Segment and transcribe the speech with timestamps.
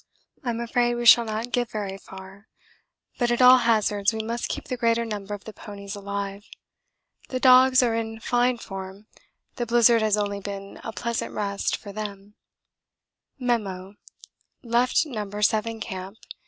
[0.43, 2.47] I'm afraid we shall not get very far,
[3.19, 6.43] but at all hazards we must keep the greater number of the ponies alive.
[7.29, 9.05] The dogs are in fine form
[9.57, 12.33] the blizzard has only been a pleasant rest for them.
[13.37, 13.93] Memo.
[14.63, 15.29] Left No.
[15.39, 16.17] 7 Camp.